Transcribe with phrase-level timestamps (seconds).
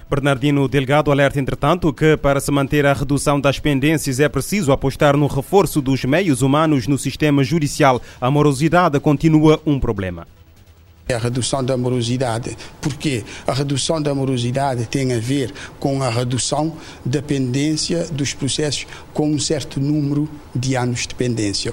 [0.09, 5.15] Bernardino Delgado alerta, entretanto, que para se manter a redução das pendências é preciso apostar
[5.15, 8.01] no reforço dos meios humanos no sistema judicial.
[8.19, 10.27] A morosidade continua um problema.
[11.07, 16.75] A redução da morosidade, porque a redução da morosidade tem a ver com a redução
[17.03, 21.71] da pendência dos processos com um certo número de anos de pendência,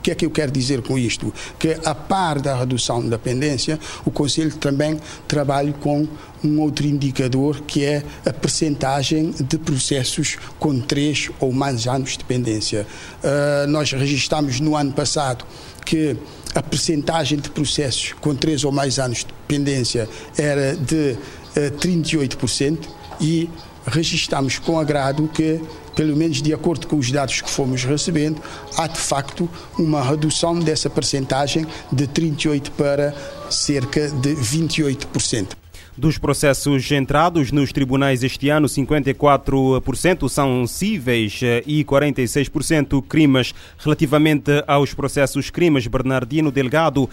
[0.00, 1.32] o que é que eu quero dizer com isto?
[1.58, 6.08] Que a par da redução da pendência, o Conselho também trabalha com
[6.42, 12.24] um outro indicador que é a percentagem de processos com três ou mais anos de
[12.24, 12.86] pendência.
[13.22, 15.44] Uh, nós registramos no ano passado
[15.84, 16.16] que
[16.54, 20.08] a percentagem de processos com três ou mais anos de pendência
[20.38, 21.14] era de
[21.56, 22.88] uh, 38%
[23.20, 23.50] e
[23.86, 25.60] registramos com agrado que
[26.00, 28.40] pelo menos de acordo com os dados que fomos recebendo,
[28.74, 29.46] há de facto
[29.78, 33.14] uma redução dessa percentagem de 38% para
[33.50, 35.59] cerca de 28%.
[35.96, 43.52] Dos processos entrados nos tribunais este ano, 54% são cíveis eh, e 46% crimes.
[43.76, 47.10] Relativamente aos processos crimes, Bernardino Delgado uh,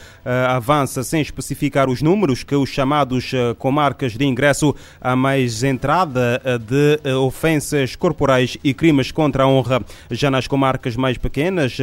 [0.50, 6.40] avança sem especificar os números que os chamados uh, comarcas de ingresso a mais entrada
[6.60, 9.82] de ofensas corporais e crimes contra a honra.
[10.12, 11.78] Já nas comarcas mais pequenas,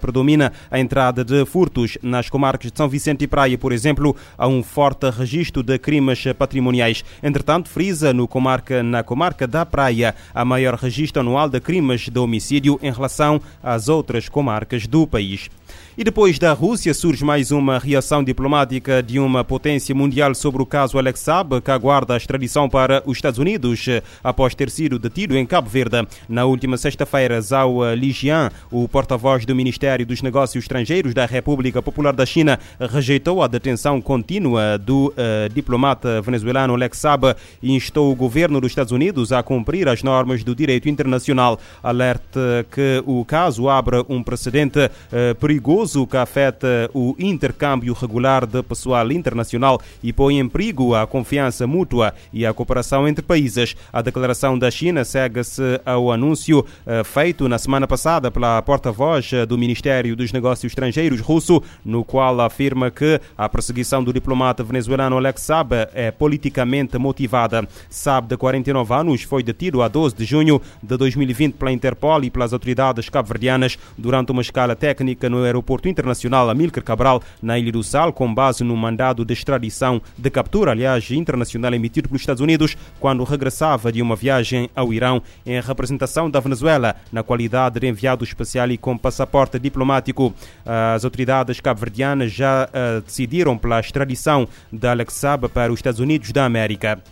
[0.00, 1.98] predomina a entrada de furtos.
[2.02, 6.24] Nas comarcas de São Vicente e Praia, por exemplo, há um forte registro de crimes
[6.36, 7.04] patrimoniais.
[7.22, 12.18] Entretanto, frisa no comarca, na comarca da Praia a maior registro anual de crimes de
[12.18, 15.50] homicídio em relação às outras comarcas do país.
[15.98, 20.66] E depois da Rússia surge mais uma reação diplomática de uma potência mundial sobre o
[20.66, 23.86] caso Alex Saab, que aguarda a extradição para os Estados Unidos
[24.22, 26.06] após ter sido detido em Cabo Verde.
[26.28, 32.12] Na última sexta-feira, Zhao Lijian, o porta-voz do Ministério dos Negócios Estrangeiros da República Popular
[32.12, 38.14] da China, rejeitou a detenção contínua do uh, diplomata venezuelano Alex Saab e instou o
[38.14, 41.58] governo dos Estados Unidos a cumprir as normas do direito internacional.
[41.82, 48.44] Alerta que o caso abre um precedente uh, perigoso perigoso que afeta o intercâmbio regular
[48.44, 53.76] de pessoal internacional e põe em perigo a confiança mútua e a cooperação entre países.
[53.92, 59.46] A declaração da China segue-se ao anúncio uh, feito na semana passada pela porta-voz eh,
[59.46, 65.16] do Ministério dos Negócios Estrangeiros russo, no qual afirma que a perseguição do diplomata venezuelano
[65.16, 67.66] Alex Saab é politicamente motivada.
[67.88, 72.30] Saab, de 49 anos, foi detido a 12 de junho de 2020 pela Interpol e
[72.30, 77.72] pelas autoridades cabo-verdianas durante uma escala técnica no aeroporto Aeroporto Internacional Amílcar Cabral, na Ilha
[77.72, 82.40] do Sal, com base no mandado de extradição de captura, aliás, internacional emitido pelos Estados
[82.40, 87.86] Unidos, quando regressava de uma viagem ao Irão em representação da Venezuela, na qualidade de
[87.86, 90.34] enviado especial e com passaporte diplomático.
[90.64, 96.32] As autoridades cabo-verdianas já uh, decidiram pela extradição de Alex Saab para os Estados Unidos
[96.32, 97.02] da América.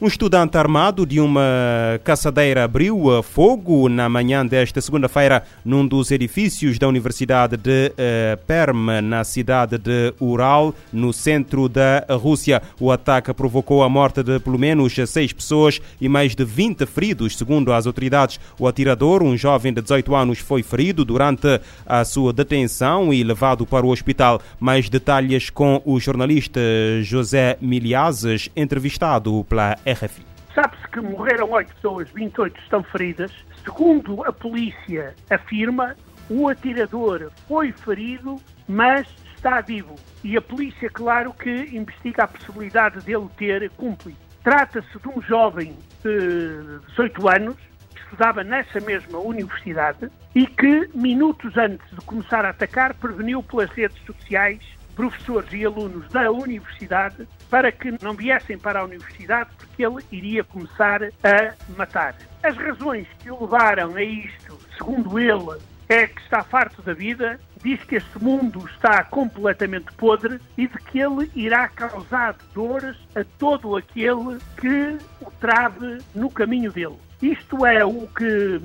[0.00, 6.78] Um estudante armado de uma caçadeira abriu fogo na manhã desta segunda-feira num dos edifícios
[6.78, 12.62] da Universidade de uh, Perm, na cidade de Ural, no centro da Rússia.
[12.78, 17.36] O ataque provocou a morte de pelo menos seis pessoas e mais de 20 feridos,
[17.36, 18.38] segundo as autoridades.
[18.56, 23.66] O atirador, um jovem de 18 anos, foi ferido durante a sua detenção e levado
[23.66, 24.40] para o hospital.
[24.60, 26.60] Mais detalhes com o jornalista
[27.02, 30.26] José Miliazes, entrevistado pela RFI.
[30.54, 33.30] Sabe-se que morreram oito pessoas, 28 estão feridas.
[33.64, 35.96] Segundo a polícia afirma,
[36.28, 39.06] o atirador foi ferido, mas
[39.36, 39.94] está vivo.
[40.24, 44.18] E a polícia, claro, que investiga a possibilidade dele ter cúmplice.
[44.42, 47.56] Trata-se de um jovem de 18 anos,
[47.94, 53.70] que estudava nessa mesma universidade e que, minutos antes de começar a atacar, preveniu pelas
[53.70, 54.60] redes sociais
[54.98, 60.42] professores e alunos da universidade para que não viessem para a universidade porque ele iria
[60.42, 62.16] começar a matar.
[62.42, 65.56] As razões que o levaram a isto, segundo ele,
[65.88, 70.78] é que está farto da vida, diz que este mundo está completamente podre e de
[70.78, 76.98] que ele irá causar dores a todo aquele que o trave no caminho dele.
[77.22, 78.60] Isto é o que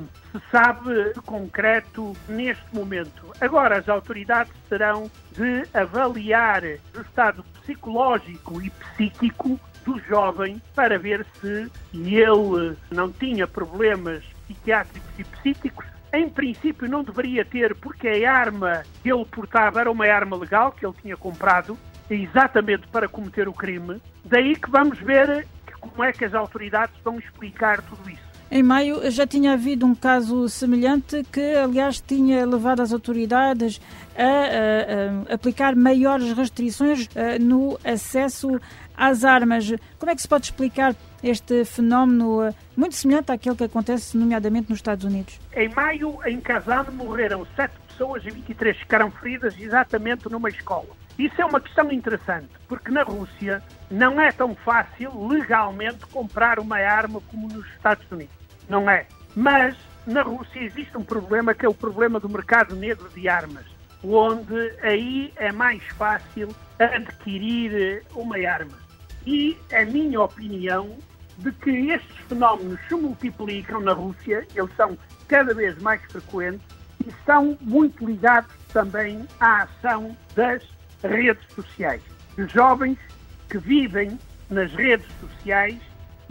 [0.52, 3.34] sabe concreto neste momento.
[3.40, 11.26] Agora, as autoridades terão de avaliar o estado psicológico e psíquico do jovem para ver
[11.40, 15.86] se ele não tinha problemas psiquiátricos e psíquicos.
[16.14, 20.72] Em princípio, não deveria ter, porque a arma que ele portava era uma arma legal
[20.72, 21.78] que ele tinha comprado,
[22.10, 24.00] exatamente para cometer o crime.
[24.24, 25.48] Daí que vamos ver
[25.80, 28.33] como é que as autoridades vão explicar tudo isso.
[28.56, 33.82] Em maio já tinha havido um caso semelhante que, aliás, tinha levado as autoridades
[34.16, 38.62] a, a, a aplicar maiores restrições a, no acesso
[38.96, 39.74] às armas.
[39.98, 44.78] Como é que se pode explicar este fenómeno muito semelhante àquele que acontece, nomeadamente, nos
[44.78, 45.40] Estados Unidos?
[45.56, 50.90] Em maio, em Kazan, morreram sete pessoas e 23 ficaram feridas exatamente numa escola.
[51.18, 56.78] Isso é uma questão interessante, porque na Rússia não é tão fácil legalmente comprar uma
[56.78, 59.06] arma como nos Estados Unidos não é.
[59.36, 59.76] Mas
[60.06, 63.66] na Rússia existe um problema que é o problema do mercado negro de armas,
[64.04, 66.50] onde aí é mais fácil
[66.80, 68.78] adquirir uma arma.
[69.26, 70.98] E a minha opinião
[71.38, 76.66] de que estes fenómenos se multiplicam na Rússia, eles são cada vez mais frequentes
[77.06, 80.64] e são muito ligados também à ação das
[81.04, 82.02] redes sociais.
[82.36, 82.98] De jovens
[83.50, 84.18] que vivem
[84.50, 85.80] nas redes sociais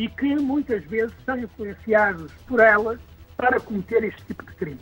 [0.03, 2.99] e que muitas vezes são influenciados por elas
[3.37, 4.81] para cometer este tipo de crime.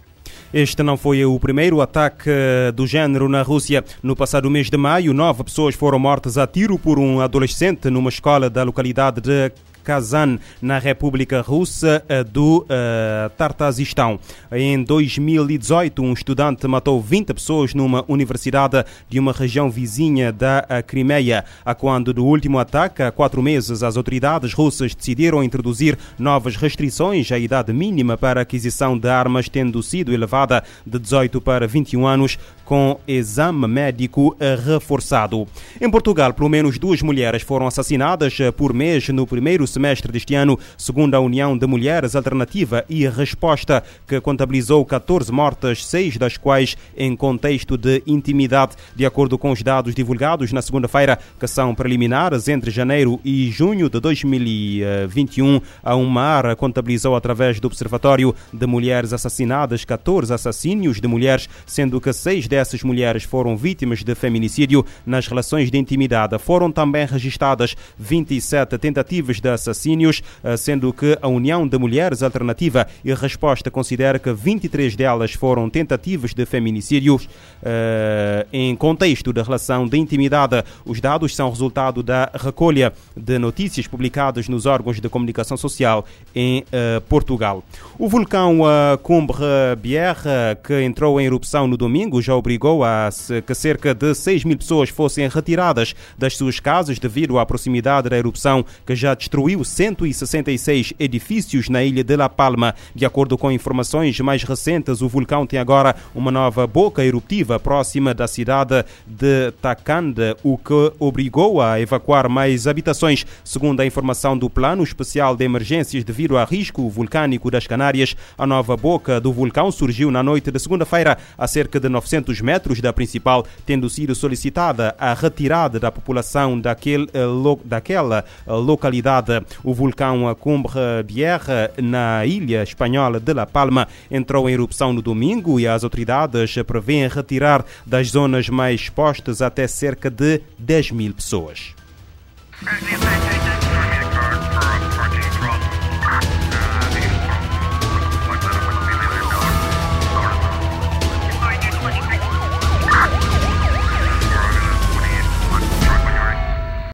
[0.53, 2.31] Este não foi o primeiro ataque
[2.75, 3.85] do género na Rússia.
[4.03, 8.09] No passado mês de maio, nove pessoas foram mortas a tiro por um adolescente numa
[8.09, 9.53] escola da localidade de
[9.83, 14.19] Kazan, na República Russa eh, do uh, Tartazistão.
[14.53, 20.83] Em 2018, um estudante matou 20 pessoas numa universidade de uma região vizinha da eh,
[20.83, 21.45] Crimeia.
[21.65, 27.31] A quando do último ataque, há quatro meses, as autoridades russas decidiram introduzir novas restrições
[27.33, 32.39] à idade mínima para aquisição de armas, tendo sido elevada de 18 para 21 anos,
[32.65, 35.49] com exame médico reforçado.
[35.81, 40.59] Em Portugal, pelo menos duas mulheres foram assassinadas por mês no primeiro semestre deste ano,
[40.77, 46.77] segundo a União de Mulheres Alternativa e Resposta, que contabilizou 14 mortes, seis das quais
[46.97, 52.49] em contexto de intimidade, de acordo com os dados divulgados na segunda-feira, que são preliminares
[52.49, 55.61] entre janeiro e junho de 2021.
[55.83, 62.13] A UMAR contabilizou através do Observatório de Mulheres Assassinadas 14 assassínios de mulheres, sendo que
[62.13, 66.39] seis dessas mulheres foram vítimas de feminicídio nas relações de intimidade.
[66.39, 72.87] Foram também registradas 27 tentativas de assassínios, eh, sendo que a União de Mulheres Alternativa
[73.05, 79.87] e Resposta considera que 23 delas foram tentativas de feminicídios uh, em contexto da relação
[79.87, 80.65] de intimidade.
[80.85, 86.61] Os dados são resultado da recolha de notícias publicadas nos órgãos de comunicação social em
[86.61, 87.63] uh, Portugal.
[87.99, 88.61] O vulcão
[89.03, 89.37] Cumbre
[89.81, 93.11] Bierre, que entrou em erupção no domingo, já obrigou a
[93.47, 98.17] que cerca de 6 mil pessoas fossem retiradas das suas casas devido à proximidade da
[98.17, 102.75] erupção que já destruiu destruiu 166 edifícios na ilha de La Palma.
[102.95, 108.15] De acordo com informações mais recentes, o vulcão tem agora uma nova boca eruptiva próxima
[108.15, 113.27] da cidade de Tacanda, o que obrigou a evacuar mais habitações.
[113.45, 118.47] Segundo a informação do Plano Especial de Emergências devido a risco vulcânico das Canárias, a
[118.47, 122.93] nova boca do vulcão surgiu na noite de segunda-feira, a cerca de 900 metros da
[122.93, 127.27] principal, tendo sido solicitada a retirada da população daquele, eh,
[127.65, 130.73] daquela eh, localidade O vulcão Cumbre
[131.07, 136.55] Vieja, na ilha espanhola de La Palma, entrou em erupção no domingo e as autoridades
[136.67, 141.75] prevêem retirar das zonas mais expostas até cerca de 10 mil pessoas.